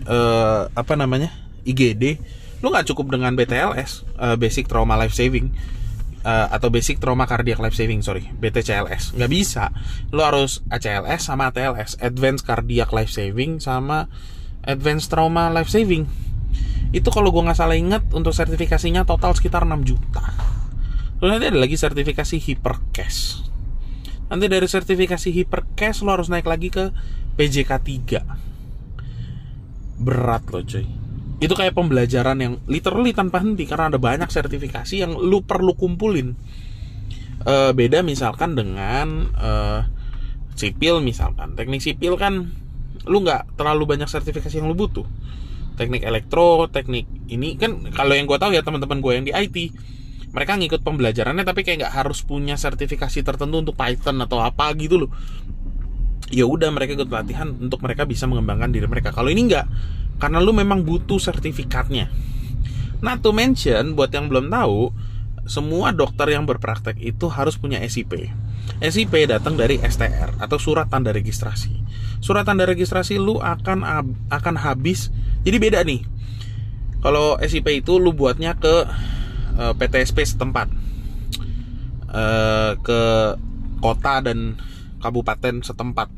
uh, 0.05 0.61
apa 0.71 0.93
namanya 0.93 1.33
IGD 1.67 2.21
lu 2.63 2.73
nggak 2.73 2.89
cukup 2.89 3.13
dengan 3.13 3.37
BTLS 3.37 4.17
uh, 4.17 4.33
basic 4.33 4.65
trauma 4.65 4.97
life 4.97 5.13
saving 5.13 5.53
uh, 6.27 6.51
atau 6.51 6.67
basic 6.67 6.99
trauma 6.99 7.23
cardiac 7.23 7.63
life 7.63 7.79
saving 7.79 8.03
sorry 8.03 8.27
BTCLS 8.35 9.15
nggak 9.15 9.31
bisa. 9.31 9.71
Lu 10.11 10.19
harus 10.19 10.59
ACLS 10.67 11.31
sama 11.31 11.55
ATLS 11.55 12.03
advanced 12.03 12.43
cardiac 12.43 12.91
life 12.91 13.09
saving 13.09 13.63
sama 13.63 14.11
advanced 14.67 15.07
trauma 15.07 15.47
life 15.47 15.71
saving. 15.71 16.03
Itu 16.91 17.15
kalau 17.15 17.31
gue 17.31 17.47
nggak 17.47 17.55
salah 17.55 17.79
ingat 17.79 18.11
untuk 18.11 18.35
sertifikasinya 18.35 19.07
total 19.07 19.31
sekitar 19.31 19.63
6 19.63 19.87
juta. 19.87 20.35
Terus 21.23 21.29
nanti 21.31 21.47
ada 21.47 21.59
lagi 21.63 21.79
sertifikasi 21.79 22.35
hypercash 22.35 23.47
nanti 24.27 24.51
dari 24.51 24.67
sertifikasi 24.67 25.31
hypercash 25.31 26.03
lo 26.03 26.11
harus 26.11 26.27
naik 26.27 26.47
lagi 26.47 26.67
ke 26.67 26.91
PJK 27.39 27.71
3 27.79 30.03
berat 30.03 30.43
loh 30.51 30.63
cuy 30.67 30.87
itu 31.37 31.53
kayak 31.53 31.77
pembelajaran 31.77 32.37
yang 32.41 32.53
literally 32.65 33.13
tanpa 33.13 33.41
henti 33.45 33.69
karena 33.69 33.93
ada 33.93 34.01
banyak 34.01 34.25
sertifikasi 34.25 34.95
yang 34.97 35.13
lu 35.13 35.45
perlu 35.45 35.77
kumpulin. 35.77 36.33
E, 37.45 37.55
beda 37.77 38.01
misalkan 38.01 38.57
dengan 38.57 39.29
e, 39.37 39.51
sipil 40.57 41.05
misalkan. 41.05 41.53
Teknik 41.53 41.85
sipil 41.85 42.17
kan 42.17 42.49
lu 43.05 43.21
nggak 43.21 43.53
terlalu 43.53 43.85
banyak 43.85 44.09
sertifikasi 44.09 44.57
yang 44.57 44.65
lu 44.65 44.73
butuh. 44.73 45.05
Teknik 45.77 46.01
elektro 46.01 46.65
teknik 46.73 47.05
ini 47.29 47.53
kan 47.53 47.85
kalau 47.93 48.17
yang 48.17 48.25
gue 48.25 48.37
tahu 48.41 48.57
ya 48.57 48.65
teman-teman 48.65 48.97
gue 48.97 49.13
yang 49.13 49.25
di 49.29 49.33
IT 49.33 49.57
mereka 50.33 50.57
ngikut 50.57 50.81
pembelajarannya 50.81 51.45
tapi 51.45 51.61
kayak 51.61 51.85
nggak 51.85 51.95
harus 52.03 52.25
punya 52.25 52.57
sertifikasi 52.59 53.21
tertentu 53.23 53.61
untuk 53.61 53.75
Python 53.77 54.17
atau 54.21 54.41
apa 54.41 54.73
gitu 54.75 55.05
loh 55.05 55.09
ya 56.27 56.43
udah 56.43 56.69
mereka 56.75 56.99
ikut 56.99 57.07
pelatihan 57.07 57.55
untuk 57.55 57.79
mereka 57.79 58.03
bisa 58.03 58.27
mengembangkan 58.27 58.71
diri 58.71 58.87
mereka 58.89 59.15
kalau 59.15 59.31
ini 59.31 59.47
nggak 59.47 59.65
karena 60.17 60.41
lu 60.41 60.51
memang 60.53 60.81
butuh 60.81 61.21
sertifikatnya. 61.21 62.09
Nah, 62.97 63.21
to 63.21 63.29
mention 63.29 63.93
buat 63.93 64.09
yang 64.09 64.25
belum 64.25 64.49
tahu, 64.49 64.89
semua 65.45 65.93
dokter 65.93 66.33
yang 66.33 66.49
berpraktek 66.49 66.97
itu 66.97 67.29
harus 67.29 67.55
punya 67.55 67.77
SIP. 67.85 68.33
SIP 68.81 69.13
datang 69.29 69.55
dari 69.55 69.79
STR 69.79 70.35
atau 70.41 70.57
surat 70.57 70.89
tanda 70.89 71.13
registrasi. 71.13 71.71
Surat 72.19 72.43
tanda 72.43 72.65
registrasi 72.65 73.21
lu 73.21 73.37
akan 73.37 73.85
akan 74.27 74.55
habis. 74.57 75.13
Jadi 75.45 75.57
beda 75.61 75.85
nih. 75.85 76.03
Kalau 77.05 77.37
SIP 77.37 77.85
itu 77.85 78.01
lu 78.01 78.11
buatnya 78.11 78.57
ke 78.57 78.75
uh, 79.55 79.71
eh, 79.71 79.73
PTSP 79.77 80.25
setempat. 80.25 80.67
Uh, 82.07 82.73
ke 82.81 83.01
kota 83.77 84.23
dan 84.25 84.57
kabupaten 84.99 85.61
setempat 85.63 86.09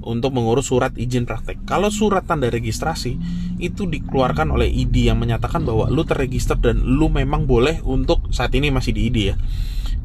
untuk 0.00 0.32
mengurus 0.32 0.72
surat 0.72 0.96
izin 0.96 1.28
praktek. 1.28 1.60
Kalau 1.68 1.92
surat 1.92 2.24
tanda 2.24 2.48
registrasi 2.48 3.20
itu 3.60 3.84
dikeluarkan 3.84 4.48
oleh 4.48 4.68
ID 4.68 5.12
yang 5.12 5.20
menyatakan 5.20 5.64
bahwa 5.64 5.92
lu 5.92 6.08
terregister 6.08 6.56
dan 6.56 6.80
lu 6.80 7.12
memang 7.12 7.44
boleh 7.44 7.84
untuk 7.84 8.32
saat 8.32 8.56
ini 8.56 8.72
masih 8.72 8.96
di 8.96 9.12
ID 9.12 9.18
ya. 9.20 9.36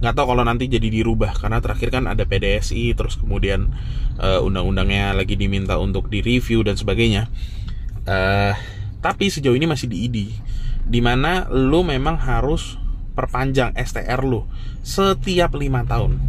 Nggak 0.03 0.13
tahu 0.19 0.25
kalau 0.35 0.43
nanti 0.43 0.67
jadi 0.67 0.91
dirubah 0.91 1.39
karena 1.39 1.63
terakhir 1.63 1.95
kan 1.95 2.03
ada 2.11 2.27
PDSI 2.27 2.91
terus 2.99 3.15
kemudian 3.15 3.71
uh, 4.19 4.43
undang-undangnya 4.43 5.15
lagi 5.15 5.39
diminta 5.39 5.79
untuk 5.79 6.11
direview 6.11 6.67
dan 6.67 6.75
sebagainya. 6.75 7.31
Uh, 8.03 8.51
tapi 8.99 9.31
sejauh 9.31 9.55
ini 9.55 9.69
masih 9.69 9.87
di 9.87 9.97
ID 10.11 10.17
di 10.85 10.99
mana 11.01 11.47
lu 11.49 11.81
memang 11.81 12.19
harus 12.19 12.77
perpanjang 13.15 13.73
STR 13.79 14.21
lu 14.21 14.45
setiap 14.83 15.55
lima 15.55 15.87
tahun. 15.87 16.19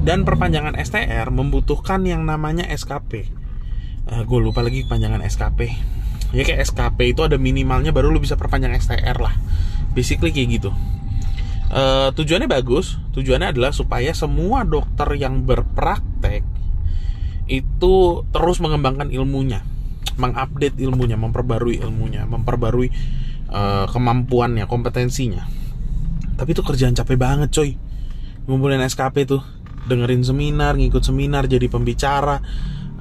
Dan 0.00 0.24
perpanjangan 0.24 0.80
STR 0.80 1.28
membutuhkan 1.28 2.02
yang 2.08 2.24
namanya 2.24 2.64
SKP 2.72 3.28
uh, 4.08 4.20
eh, 4.20 4.22
gue 4.24 4.38
lupa 4.40 4.64
lagi 4.64 4.88
panjangan 4.88 5.20
SKP 5.28 5.60
ya 6.30 6.42
kayak 6.46 6.62
SKP 6.62 7.12
itu 7.12 7.20
ada 7.26 7.36
minimalnya 7.36 7.90
baru 7.90 8.08
lu 8.08 8.22
bisa 8.22 8.34
perpanjang 8.40 8.74
STR 8.78 9.18
lah. 9.18 9.34
Basically 9.92 10.30
kayak 10.32 10.62
gitu. 10.62 10.70
Uh, 11.70 12.10
tujuannya 12.14 12.50
bagus. 12.50 12.98
Tujuannya 13.14 13.54
adalah 13.54 13.74
supaya 13.74 14.14
semua 14.14 14.62
dokter 14.62 15.06
yang 15.18 15.42
berpraktek 15.42 16.42
itu 17.50 18.22
terus 18.30 18.62
mengembangkan 18.62 19.10
ilmunya 19.10 19.66
mengupdate 20.14 20.78
ilmunya 20.78 21.18
memperbarui 21.18 21.82
ilmunya 21.82 22.22
memperbarui 22.28 22.88
uh, 23.50 23.90
kemampuannya 23.90 24.70
kompetensinya 24.70 25.50
tapi 26.40 26.56
itu 26.56 26.64
kerjaan 26.64 26.96
capek 26.96 27.20
banget 27.20 27.52
coy. 27.52 27.76
Ngumpulin 28.48 28.80
SKP 28.80 29.28
tuh 29.28 29.44
dengerin 29.84 30.24
seminar 30.24 30.80
ngikut 30.80 31.04
seminar 31.04 31.44
jadi 31.44 31.68
pembicara. 31.68 32.40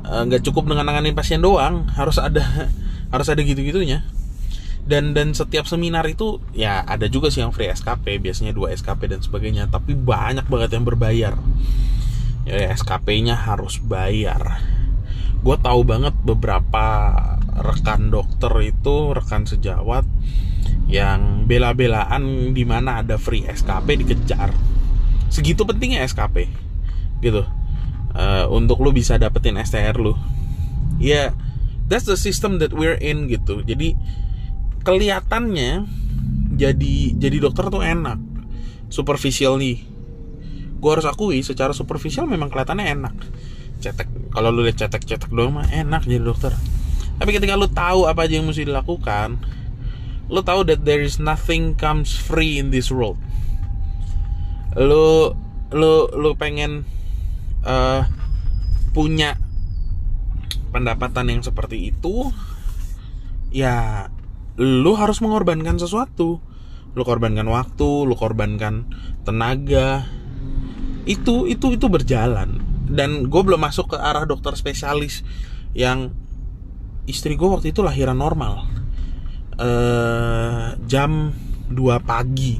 Eh, 0.03 0.22
nggak 0.27 0.43
cukup 0.43 0.67
dengan 0.67 0.91
nanganin 0.91 1.15
pasien 1.15 1.39
doang 1.39 1.88
harus 1.96 2.19
ada 2.19 2.43
harus 3.15 3.27
ada 3.31 3.39
gitu 3.39 3.63
gitunya 3.63 4.03
dan 4.89 5.13
dan 5.13 5.38
setiap 5.38 5.69
seminar 5.69 6.01
itu 6.10 6.41
ya 6.50 6.81
ada 6.81 7.05
juga 7.05 7.29
sih 7.29 7.46
yang 7.46 7.53
free 7.53 7.69
SKP 7.69 8.17
biasanya 8.17 8.58
dua 8.58 8.74
SKP 8.74 9.05
dan 9.05 9.22
sebagainya. 9.22 9.69
Tapi 9.69 9.93
banyak 9.93 10.50
banget 10.50 10.74
yang 10.74 10.84
berbayar. 10.84 11.38
Ya 12.50 12.74
SKP-nya 12.74 13.38
harus 13.38 13.77
bayar. 13.77 14.58
Gue 15.46 15.55
tahu 15.62 15.86
banget 15.86 16.17
beberapa 16.25 17.13
rekan 17.53 18.10
dokter 18.10 18.50
itu 18.65 19.13
rekan 19.13 19.46
sejawat 19.46 20.10
yang 20.89 21.45
bela-belaan 21.45 22.51
di 22.51 22.65
mana 22.65 23.05
ada 23.05 23.21
free 23.21 23.45
SKP 23.45 24.01
dikejar. 24.05 24.49
Segitu 25.29 25.61
pentingnya 25.61 26.01
SKP 26.09 26.49
gitu. 27.21 27.45
Uh, 28.09 28.49
untuk 28.49 28.81
lu 28.81 28.89
bisa 28.89 29.21
dapetin 29.21 29.55
STR 29.61 29.93
lu. 30.01 30.17
Ya 30.97 30.97
yeah, 30.97 31.27
that's 31.85 32.09
the 32.09 32.17
system 32.17 32.57
that 32.57 32.73
we're 32.73 32.97
in 32.97 33.29
gitu. 33.29 33.61
Jadi 33.61 33.93
kelihatannya 34.81 35.85
jadi 36.57 36.95
jadi 37.15 37.37
dokter 37.37 37.69
tuh 37.69 37.85
enak 37.85 38.17
superficial 38.89 39.61
nih. 39.61 39.85
Gue 40.81 40.91
harus 40.95 41.05
akui 41.05 41.45
secara 41.45 41.71
superficial 41.71 42.25
memang 42.25 42.49
kelihatannya 42.49 42.85
enak. 42.97 43.15
Cetek 43.79 44.09
kalau 44.33 44.49
lu 44.49 44.65
lihat 44.65 44.81
cetek 44.81 45.05
cetek 45.05 45.29
doang 45.29 45.61
mah 45.61 45.69
enak 45.69 46.03
jadi 46.09 46.25
dokter. 46.25 46.57
Tapi 47.19 47.29
ketika 47.35 47.53
lu 47.59 47.69
tahu 47.69 48.09
apa 48.09 48.25
aja 48.25 48.41
yang 48.41 48.47
mesti 48.49 48.65
dilakukan 48.65 49.37
lo 50.29 50.45
tahu 50.45 50.62
that 50.69 50.86
there 50.86 51.01
is 51.01 51.17
nothing 51.17 51.74
comes 51.74 52.13
free 52.13 52.62
in 52.62 52.69
this 52.69 52.93
world. 52.93 53.17
Lo 54.77 55.33
lo 55.74 56.09
lo 56.13 56.38
pengen 56.38 56.86
uh, 57.65 58.05
punya 58.93 59.36
pendapatan 60.69 61.33
yang 61.33 61.41
seperti 61.41 61.89
itu 61.89 62.29
ya 63.50 64.07
lo 64.62 64.93
harus 64.93 65.19
mengorbankan 65.25 65.81
sesuatu. 65.81 66.38
Lu 66.93 67.03
korbankan 67.05 67.50
waktu 67.50 67.89
lu 68.05 68.13
korbankan 68.13 68.86
tenaga. 69.25 70.05
Itu 71.09 71.50
itu 71.50 71.74
itu 71.74 71.86
berjalan. 71.89 72.62
Dan 72.89 73.29
gue 73.29 73.41
belum 73.45 73.62
masuk 73.62 73.93
ke 73.93 73.98
arah 73.98 74.25
dokter 74.25 74.53
spesialis 74.57 75.21
yang 75.77 76.13
istri 77.05 77.38
gue 77.38 77.45
waktu 77.45 77.74
itu 77.74 77.81
lahiran 77.86 78.17
normal 78.17 78.78
uh, 79.59 80.79
jam 80.87 81.35
2 81.69 81.75
pagi. 82.01 82.57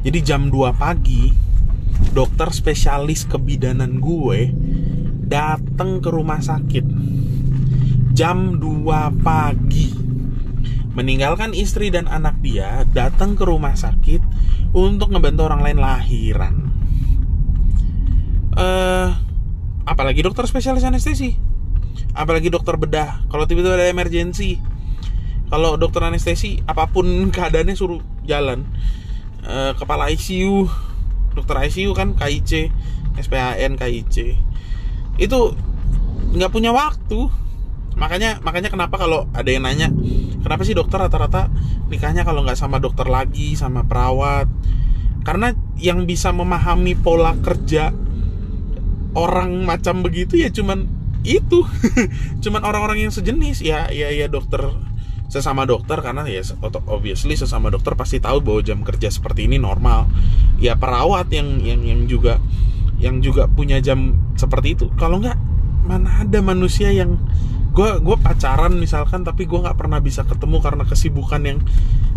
Jadi 0.00 0.18
jam 0.20 0.50
2 0.50 0.74
pagi 0.76 1.30
dokter 2.10 2.50
spesialis 2.50 3.28
kebidanan 3.28 4.02
gue 4.02 4.50
datang 5.30 6.02
ke 6.02 6.10
rumah 6.10 6.42
sakit. 6.42 6.84
Jam 8.12 8.58
2 8.58 9.22
pagi. 9.22 9.88
Meninggalkan 10.90 11.54
istri 11.54 11.88
dan 11.88 12.10
anak 12.10 12.42
dia 12.42 12.82
datang 12.90 13.38
ke 13.38 13.46
rumah 13.46 13.78
sakit 13.78 14.20
untuk 14.74 15.14
ngebantu 15.14 15.46
orang 15.46 15.62
lain 15.62 15.78
lahiran. 15.78 16.54
Uh, 18.50 19.14
apalagi 19.86 20.26
dokter 20.26 20.44
spesialis 20.50 20.82
anestesi. 20.82 21.38
Apalagi 22.10 22.50
dokter 22.50 22.74
bedah. 22.74 23.22
Kalau 23.30 23.46
tiba-tiba 23.46 23.78
ada 23.78 23.86
emergency 23.86 24.58
kalau 25.50 25.74
dokter 25.74 26.06
anestesi 26.06 26.62
apa 26.64 26.88
pun 26.88 27.04
keadaannya 27.34 27.74
suruh 27.74 28.00
jalan. 28.24 28.64
Uh, 29.40 29.72
kepala 29.72 30.12
ICU 30.12 30.68
dokter 31.32 31.56
ICU 31.64 31.96
kan 31.96 32.12
KIC 32.12 32.68
SPAN 33.24 33.80
KIC 33.80 34.36
itu 35.20 35.40
nggak 36.36 36.52
punya 36.52 36.70
waktu. 36.72 37.28
Makanya 37.98 38.40
makanya 38.40 38.72
kenapa 38.72 38.96
kalau 38.96 39.28
ada 39.36 39.50
yang 39.50 39.66
nanya 39.66 39.92
kenapa 40.40 40.64
sih 40.64 40.72
dokter 40.72 40.96
rata-rata 41.02 41.52
nikahnya 41.92 42.24
kalau 42.24 42.46
nggak 42.46 42.56
sama 42.56 42.80
dokter 42.80 43.04
lagi 43.10 43.58
sama 43.58 43.84
perawat? 43.84 44.48
Karena 45.20 45.52
yang 45.76 46.08
bisa 46.08 46.32
memahami 46.32 46.96
pola 46.96 47.36
kerja 47.36 47.92
orang 49.12 49.66
macam 49.68 50.00
begitu 50.00 50.40
ya 50.40 50.48
cuman 50.48 50.88
itu. 51.20 51.68
Cuman 52.44 52.64
orang-orang 52.64 53.04
yang 53.04 53.12
sejenis. 53.12 53.60
Ya 53.60 53.92
ya 53.92 54.08
ya 54.08 54.32
dokter 54.32 54.72
sesama 55.30 55.62
dokter 55.62 56.02
karena 56.02 56.26
ya 56.26 56.42
obviously 56.90 57.38
sesama 57.38 57.70
dokter 57.70 57.94
pasti 57.94 58.18
tahu 58.18 58.42
bahwa 58.42 58.60
jam 58.66 58.82
kerja 58.82 59.08
seperti 59.08 59.46
ini 59.46 59.62
normal. 59.62 60.10
Ya 60.58 60.74
perawat 60.74 61.30
yang 61.30 61.62
yang 61.62 61.86
yang 61.86 62.10
juga 62.10 62.42
yang 62.98 63.22
juga 63.22 63.46
punya 63.46 63.78
jam 63.80 64.18
seperti 64.36 64.76
itu 64.76 64.92
kalau 64.98 65.22
nggak 65.22 65.38
mana 65.88 66.26
ada 66.26 66.44
manusia 66.44 66.92
yang 66.92 67.16
gue 67.70 68.02
gue 68.02 68.16
pacaran 68.18 68.76
misalkan 68.76 69.22
tapi 69.22 69.46
gue 69.46 69.56
nggak 69.56 69.78
pernah 69.78 70.02
bisa 70.02 70.26
ketemu 70.26 70.58
karena 70.60 70.84
kesibukan 70.84 71.40
yang 71.40 71.58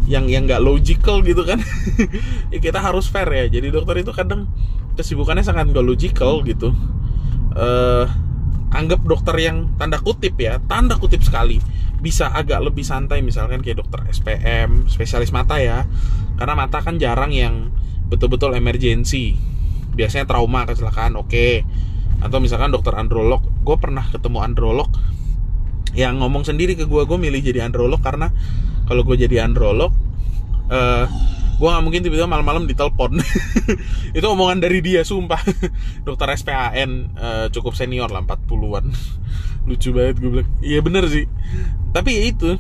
yang 0.10 0.25
yang 0.27 0.43
nggak 0.50 0.60
logical 0.60 1.22
gitu 1.22 1.46
kan. 1.46 1.62
Ya 2.51 2.60
kita 2.60 2.82
harus 2.82 3.08
fair 3.08 3.29
ya. 3.29 3.46
Jadi 3.48 3.70
dokter 3.70 4.01
itu 4.01 4.12
kadang 4.12 4.50
kesibukannya 4.98 5.46
sangat 5.46 5.70
gak 5.74 5.86
logical 5.86 6.41
gitu. 6.46 6.74
Uh, 7.53 8.05
anggap 8.74 9.06
dokter 9.06 9.38
yang 9.38 9.77
tanda 9.77 10.01
kutip 10.01 10.34
ya 10.42 10.58
tanda 10.65 10.98
kutip 10.98 11.22
sekali 11.22 11.62
bisa 12.03 12.34
agak 12.34 12.60
lebih 12.60 12.84
santai 12.84 13.24
misalkan 13.24 13.63
kayak 13.63 13.86
dokter 13.86 14.03
SPM 14.12 14.92
spesialis 14.92 15.32
mata 15.32 15.62
ya 15.62 15.88
karena 16.36 16.53
mata 16.58 16.84
kan 16.84 17.00
jarang 17.00 17.32
yang 17.32 17.72
betul-betul 18.12 18.58
emergency 18.58 19.39
biasanya 19.94 20.27
trauma 20.27 20.68
kecelakaan 20.68 21.15
oke 21.15 21.32
okay. 21.32 21.63
atau 22.20 22.42
misalkan 22.44 22.74
dokter 22.74 22.92
androlog 22.98 23.46
gue 23.63 23.77
pernah 23.80 24.03
ketemu 24.10 24.44
androlog 24.44 24.89
yang 25.94 26.20
ngomong 26.20 26.44
sendiri 26.44 26.74
ke 26.74 26.89
gue 26.89 27.06
gue 27.06 27.18
milih 27.22 27.39
jadi 27.39 27.70
androlog 27.70 28.01
karena 28.01 28.34
kalau 28.89 29.06
gue 29.06 29.15
jadi 29.15 29.46
androlog 29.46 29.94
uh, 30.74 31.06
gue 31.63 31.72
nggak 31.72 31.86
mungkin 31.88 32.03
tiba-tiba 32.03 32.27
malam-malam 32.27 32.67
ditelepon. 32.67 33.24
Itu 34.20 34.27
omongan 34.27 34.60
dari 34.60 34.84
dia 34.84 35.08
sumpah. 35.08 35.39
Dokter 36.08 36.36
SPAN 36.36 37.16
uh, 37.16 37.48
cukup 37.55 37.72
senior 37.79 38.11
lah 38.11 38.20
40-an 38.27 38.92
lucu 39.72 39.96
banget 39.96 40.20
gue 40.20 40.27
bilang. 40.27 40.50
Iya 40.59 40.83
bener 40.83 41.07
sih. 41.07 41.24
Tapi 41.96 42.09
ya 42.20 42.24
itu 42.27 42.59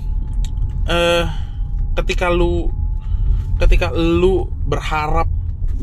uh, 0.87 1.23
ketika 1.99 2.31
lu 2.31 2.71
ketika 3.59 3.91
lu 3.91 4.47
berharap 4.63 5.27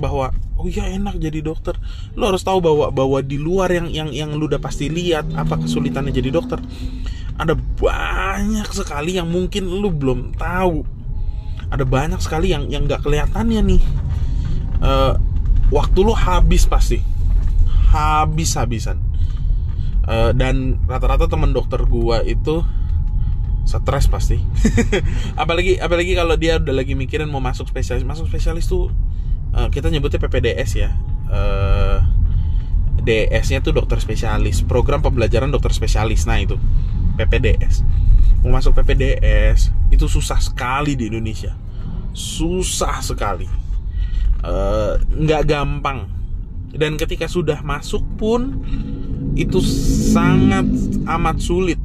bahwa 0.01 0.33
oh 0.57 0.65
iya 0.65 0.89
enak 0.89 1.21
jadi 1.21 1.45
dokter. 1.45 1.77
Lu 2.17 2.25
harus 2.25 2.41
tahu 2.41 2.65
bahwa 2.65 2.89
bahwa 2.89 3.21
di 3.21 3.37
luar 3.37 3.69
yang 3.69 3.93
yang 3.93 4.09
yang 4.17 4.33
lu 4.33 4.49
udah 4.49 4.65
pasti 4.65 4.89
lihat 4.89 5.29
apa 5.37 5.61
kesulitannya 5.61 6.09
jadi 6.09 6.33
dokter 6.33 6.57
ada 7.41 7.57
banyak 7.57 8.69
sekali 8.69 9.17
yang 9.17 9.25
mungkin 9.33 9.65
lu 9.65 9.89
belum 9.89 10.37
tahu 10.37 11.00
ada 11.71 11.87
banyak 11.87 12.19
sekali 12.19 12.51
yang 12.51 12.67
yang 12.67 12.85
nggak 12.85 13.03
kelihatannya 13.03 13.61
nih. 13.63 13.83
Uh, 14.83 15.15
waktu 15.71 15.99
lu 16.03 16.13
habis 16.13 16.67
pasti. 16.67 16.99
Habis 17.91 18.55
habisan 18.55 19.11
uh, 20.07 20.31
dan 20.35 20.79
rata-rata 20.87 21.27
temen 21.31 21.55
dokter 21.55 21.83
gua 21.87 22.23
itu 22.27 22.63
stres 23.67 24.11
pasti. 24.11 24.43
Apalagi 25.43 25.79
apalagi 25.79 26.19
kalau 26.19 26.35
dia 26.35 26.59
udah 26.59 26.75
lagi 26.75 26.99
mikirin 26.99 27.31
mau 27.31 27.39
masuk 27.39 27.71
spesialis. 27.71 28.03
Masuk 28.03 28.27
spesialis 28.27 28.67
tuh 28.67 28.91
uh, 29.55 29.69
kita 29.71 29.93
nyebutnya 29.93 30.19
PPDS 30.19 30.71
ya. 30.75 30.91
Uh, 31.31 32.03
DS-nya 33.01 33.63
tuh 33.63 33.71
dokter 33.71 34.03
spesialis. 34.03 34.67
Program 34.67 35.01
pembelajaran 35.01 35.55
dokter 35.55 35.71
spesialis. 35.71 36.27
Nah 36.27 36.43
itu. 36.43 36.59
PPDS 37.15 37.85
mau 38.41 38.57
masuk 38.57 38.73
PPDS 38.81 39.73
itu 39.93 40.07
susah 40.09 40.41
sekali 40.41 40.97
di 40.97 41.13
Indonesia. 41.13 41.53
Susah 42.17 43.05
sekali. 43.05 43.47
Eh, 44.41 44.95
nggak 44.97 45.43
uh, 45.45 45.47
gampang. 45.47 46.09
Dan 46.71 46.97
ketika 46.97 47.27
sudah 47.27 47.61
masuk 47.61 48.01
pun 48.17 48.63
itu 49.35 49.61
sangat 50.15 50.65
amat 51.05 51.37
sulit 51.43 51.79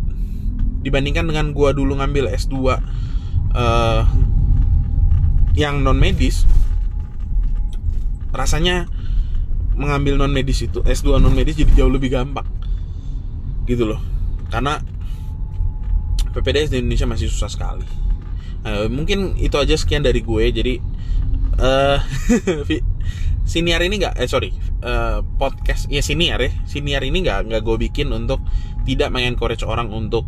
dibandingkan 0.86 1.26
dengan 1.26 1.50
gua 1.52 1.74
dulu 1.74 1.98
ngambil 1.98 2.30
S2 2.32 2.56
uh, 2.56 2.78
eh, 3.58 4.04
yang 5.58 5.82
non 5.82 5.98
medis 5.98 6.46
rasanya 8.36 8.86
mengambil 9.76 10.16
non 10.22 10.32
medis 10.32 10.62
itu 10.62 10.80
S2 10.86 11.18
non 11.18 11.34
medis 11.34 11.58
jadi 11.60 11.84
jauh 11.84 11.92
lebih 11.92 12.14
gampang. 12.14 12.48
Gitu 13.68 13.84
loh. 13.84 14.00
Karena 14.48 14.80
PPDS 16.36 16.76
di 16.76 16.84
Indonesia 16.84 17.08
masih 17.08 17.32
susah 17.32 17.48
sekali. 17.48 17.88
Uh, 18.68 18.92
mungkin 18.92 19.40
itu 19.40 19.56
aja 19.56 19.80
sekian 19.80 20.04
dari 20.04 20.20
gue. 20.20 20.44
Jadi 20.52 20.74
uh, 21.64 22.00
siniar 23.48 23.80
ini 23.86 24.04
nggak, 24.04 24.20
eh 24.20 24.28
sorry, 24.28 24.52
uh, 24.84 25.24
podcast 25.40 25.88
ya 25.88 26.04
siniar 26.04 26.44
ya, 26.44 26.52
siniar 26.68 27.00
ini 27.08 27.24
nggak 27.24 27.48
nggak 27.48 27.62
gue 27.64 27.78
bikin 27.88 28.12
untuk 28.12 28.44
tidak 28.84 29.14
mengencourage 29.16 29.64
orang 29.64 29.88
untuk 29.94 30.28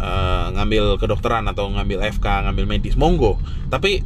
uh, 0.00 0.48
ngambil 0.54 0.96
kedokteran 0.96 1.44
atau 1.50 1.68
ngambil 1.68 2.00
FK, 2.14 2.48
ngambil 2.48 2.64
medis, 2.64 2.94
monggo. 2.96 3.36
Tapi 3.68 4.00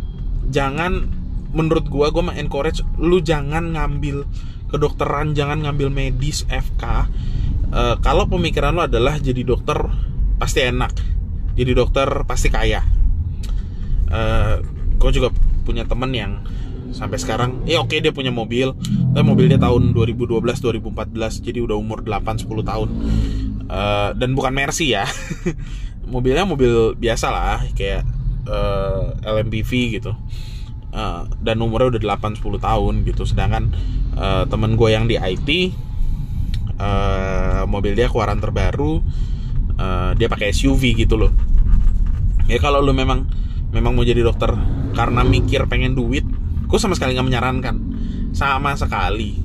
jangan 0.50 1.06
menurut 1.54 1.86
gue 1.88 2.06
gue 2.10 2.24
mengencourage 2.24 2.82
lu 2.98 3.22
jangan 3.22 3.76
ngambil 3.76 4.26
kedokteran, 4.68 5.32
jangan 5.38 5.62
ngambil 5.64 5.88
medis 5.92 6.42
FK. 6.48 6.84
Uh, 7.68 7.94
kalau 8.00 8.24
pemikiran 8.26 8.72
lu 8.72 8.80
adalah 8.80 9.20
jadi 9.20 9.44
dokter 9.44 9.76
pasti 10.40 10.64
enak 10.64 11.17
jadi 11.58 11.74
dokter 11.74 12.06
pasti 12.22 12.54
kaya. 12.54 12.86
Uh, 14.06 14.14
eh, 14.14 14.54
gue 14.94 15.10
juga 15.10 15.34
punya 15.66 15.82
temen 15.84 16.14
yang 16.14 16.32
sampai 16.88 17.20
sekarang 17.20 17.68
ya 17.68 17.84
oke 17.84 17.92
okay, 17.92 18.00
dia 18.00 18.16
punya 18.16 18.32
mobil 18.32 18.72
tapi 19.12 19.20
mobil 19.20 19.44
dia 19.44 19.60
tahun 19.60 19.92
2012 19.92 20.40
2014 20.40 21.44
jadi 21.44 21.58
udah 21.60 21.76
umur 21.76 22.06
8 22.06 22.46
10 22.46 22.62
tahun. 22.62 22.88
Uh, 23.68 24.10
dan 24.16 24.32
bukan 24.32 24.54
Mercy 24.54 24.94
ya. 24.94 25.04
Mobilnya 26.14 26.48
mobil 26.48 26.96
biasa 26.96 27.28
lah 27.28 27.60
kayak 27.76 28.00
uh, 28.48 29.12
eh, 29.20 29.28
LMPV 29.28 30.00
gitu. 30.00 30.16
Uh, 30.88 31.28
dan 31.44 31.60
umurnya 31.60 32.00
udah 32.00 32.16
8 32.16 32.40
10 32.40 32.64
tahun 32.64 32.94
gitu. 33.04 33.28
Sedangkan 33.28 33.76
uh, 34.16 34.48
temen 34.48 34.72
gue 34.72 34.88
yang 34.88 35.04
di 35.04 35.20
IT 35.20 35.76
uh, 36.80 37.68
mobil 37.68 37.92
dia 37.92 38.08
keluaran 38.08 38.40
terbaru 38.40 39.04
uh, 39.78 40.10
dia 40.16 40.26
pakai 40.30 40.54
SUV 40.54 41.06
gitu 41.06 41.18
loh 41.18 41.32
ya 42.48 42.58
kalau 42.58 42.80
lu 42.80 42.96
memang 42.96 43.28
memang 43.70 43.92
mau 43.92 44.02
jadi 44.02 44.24
dokter 44.24 44.50
karena 44.96 45.22
mikir 45.22 45.68
pengen 45.68 45.92
duit 45.92 46.24
gue 46.68 46.78
sama 46.80 46.96
sekali 46.96 47.16
nggak 47.16 47.28
menyarankan. 47.28 47.76
Sama 48.36 48.76
sekali. 48.76 49.40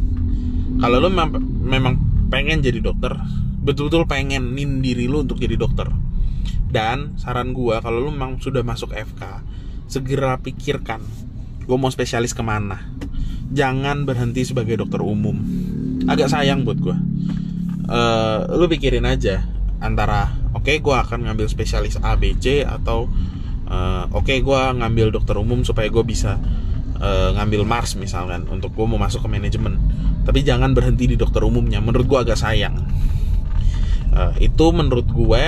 Kalau 0.79 0.99
lu 0.99 1.07
mem 1.07 1.29
memang 1.63 1.95
pengen 2.27 2.59
jadi 2.59 2.83
dokter 2.83 3.15
betul-betul 3.63 4.03
pengen 4.09 4.51
nin 4.57 4.83
diri 4.83 5.07
lu 5.07 5.23
untuk 5.23 5.39
jadi 5.39 5.55
dokter. 5.55 5.87
Dan 6.67 7.15
saran 7.21 7.53
gue 7.53 7.77
kalau 7.79 8.01
lu 8.01 8.09
memang 8.09 8.41
sudah 8.41 8.65
masuk 8.65 8.91
FK 8.91 9.21
segera 9.87 10.41
pikirkan 10.41 10.99
gue 11.63 11.77
mau 11.79 11.91
spesialis 11.93 12.35
ke 12.35 12.43
mana. 12.43 12.81
Jangan 13.53 14.03
berhenti 14.03 14.43
sebagai 14.43 14.81
dokter 14.81 14.99
umum. 15.05 15.37
Agak 16.09 16.27
sayang 16.27 16.67
buat 16.67 16.81
gue 16.81 16.97
uh, 17.89 18.49
lu 18.55 18.65
pikirin 18.69 19.03
aja 19.07 19.43
antara 19.83 20.31
oke 20.53 20.63
okay, 20.63 20.79
gue 20.79 20.95
akan 20.95 21.29
ngambil 21.29 21.49
spesialis 21.49 21.97
ABC 21.99 22.65
atau 22.65 23.09
uh, 23.67 24.05
oke 24.13 24.25
okay, 24.29 24.41
gue 24.41 24.61
ngambil 24.79 25.13
dokter 25.13 25.35
umum 25.37 25.65
supaya 25.65 25.89
gue 25.89 26.03
bisa 26.05 26.37
uh, 27.03 27.29
ngambil 27.35 27.67
Mars 27.67 27.97
misalkan 27.99 28.45
untuk 28.47 28.71
gue 28.73 28.85
mau 28.85 28.97
masuk 29.01 29.25
ke 29.25 29.29
manajemen. 29.29 29.77
Tapi 30.23 30.39
jangan 30.45 30.71
berhenti 30.71 31.09
di 31.09 31.15
dokter 31.19 31.43
umumnya 31.43 31.83
menurut 31.83 32.07
gue 32.07 32.19
agak 32.29 32.39
sayang. 32.39 32.79
Uh, 34.13 34.33
itu 34.39 34.65
menurut 34.69 35.09
gue 35.09 35.43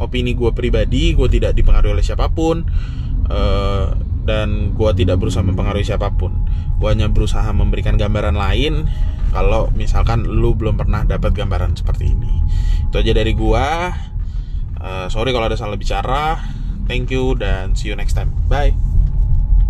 opini 0.00 0.32
gue 0.32 0.50
pribadi 0.56 1.12
gue 1.12 1.28
tidak 1.28 1.52
dipengaruhi 1.52 2.00
oleh 2.00 2.06
siapa 2.06 2.32
pun 2.32 2.64
uh, 3.28 3.92
dan 4.24 4.72
gue 4.72 4.90
tidak 4.96 5.20
berusaha 5.20 5.44
mempengaruhi 5.44 5.86
siapa 5.86 6.10
pun. 6.16 6.48
Gue 6.80 6.88
hanya 6.90 7.12
berusaha 7.12 7.46
memberikan 7.52 8.00
gambaran 8.00 8.34
lain 8.34 8.88
kalau 9.30 9.70
misalkan 9.76 10.26
lu 10.26 10.58
belum 10.58 10.74
pernah 10.74 11.06
dapat 11.06 11.36
gambaran 11.36 11.78
seperti 11.78 12.10
ini. 12.10 12.34
Itu 12.90 12.98
aja 12.98 13.12
dari 13.14 13.30
gue 13.36 13.66
uh, 14.80 15.06
sorry 15.12 15.30
kalau 15.30 15.46
ada 15.46 15.56
salah 15.56 15.78
bicara. 15.78 16.40
Thank 16.90 17.14
you 17.14 17.38
dan 17.38 17.78
see 17.78 17.86
you 17.86 17.94
next 17.94 18.18
time. 18.18 18.34
Bye 18.50 18.89